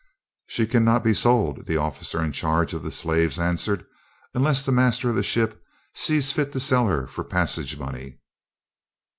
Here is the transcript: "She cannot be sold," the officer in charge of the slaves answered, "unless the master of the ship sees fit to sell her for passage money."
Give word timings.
"She 0.47 0.65
cannot 0.65 1.03
be 1.03 1.13
sold," 1.13 1.67
the 1.67 1.77
officer 1.77 2.23
in 2.23 2.31
charge 2.31 2.73
of 2.73 2.81
the 2.81 2.89
slaves 2.91 3.37
answered, 3.37 3.85
"unless 4.33 4.65
the 4.65 4.71
master 4.71 5.09
of 5.11 5.15
the 5.15 5.21
ship 5.21 5.61
sees 5.93 6.31
fit 6.31 6.51
to 6.53 6.59
sell 6.59 6.87
her 6.87 7.05
for 7.05 7.23
passage 7.23 7.77
money." 7.77 8.17